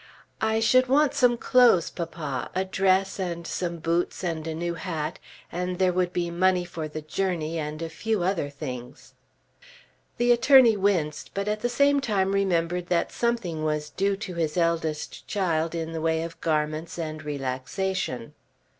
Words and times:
"I 0.41 0.59
should 0.59 0.87
want 0.87 1.13
some 1.13 1.37
clothes, 1.37 1.91
papa; 1.91 2.49
a 2.55 2.65
dress, 2.65 3.19
and 3.19 3.45
some 3.45 3.77
boots, 3.77 4.23
and 4.23 4.47
a 4.47 4.55
new 4.55 4.73
hat, 4.73 5.19
and 5.51 5.77
there 5.77 5.93
would 5.93 6.11
be 6.11 6.31
money 6.31 6.65
for 6.65 6.87
the 6.87 7.03
journey 7.03 7.59
and 7.59 7.83
a 7.83 7.87
few 7.87 8.23
other 8.23 8.49
things." 8.49 9.13
The 10.17 10.31
attorney 10.31 10.75
winced, 10.75 11.35
but 11.35 11.47
at 11.47 11.59
the 11.59 11.69
same 11.69 11.99
time 12.01 12.31
remembered 12.31 12.87
that 12.87 13.11
something 13.11 13.63
was 13.63 13.91
due 13.91 14.15
to 14.17 14.33
his 14.33 14.57
eldest 14.57 15.27
child 15.27 15.75
in 15.75 15.91
the 15.91 16.01
way 16.01 16.23
of 16.23 16.41
garments 16.41 16.97
and 16.97 17.21
relaxation. 17.21 18.33